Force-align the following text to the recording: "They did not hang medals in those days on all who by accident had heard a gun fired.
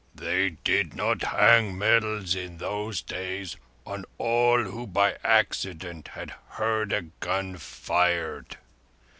"They 0.15 0.49
did 0.63 0.95
not 0.95 1.21
hang 1.21 1.77
medals 1.77 2.33
in 2.33 2.57
those 2.57 3.03
days 3.03 3.55
on 3.85 4.03
all 4.17 4.63
who 4.63 4.87
by 4.87 5.17
accident 5.23 6.07
had 6.15 6.31
heard 6.57 6.91
a 6.91 7.03
gun 7.19 7.57
fired. 7.57 8.57